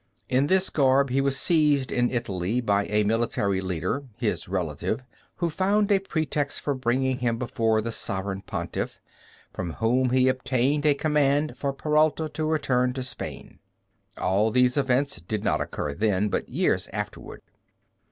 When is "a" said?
2.87-3.03, 5.91-5.99, 10.87-10.95